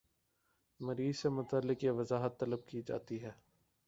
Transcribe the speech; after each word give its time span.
مریض 0.79 1.15
سے 1.15 1.29
متعلق 1.29 1.83
یہ 1.83 1.91
وضاحت 1.91 2.39
طلب 2.39 2.65
کی 2.67 2.81
جاتی 2.81 3.21
ہے 3.23 3.31